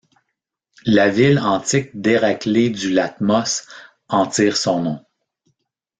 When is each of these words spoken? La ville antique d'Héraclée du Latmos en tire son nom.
La 0.87 1.09
ville 1.09 1.37
antique 1.37 1.91
d'Héraclée 1.93 2.71
du 2.71 2.89
Latmos 2.89 3.67
en 4.09 4.25
tire 4.25 4.57
son 4.57 4.81
nom. 4.81 5.05